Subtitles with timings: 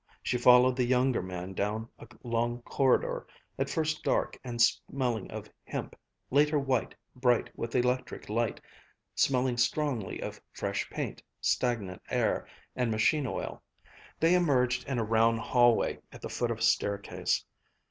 [0.23, 3.27] She followed the younger man down a long corridor,
[3.59, 5.95] at first dark and smelling of hemp,
[6.31, 8.59] later white, bright with electric light,
[9.13, 13.61] smelling strongly of fresh paint, stagnant air, and machine oil.
[14.19, 17.45] They emerged in a round hallway at the foot of a staircase.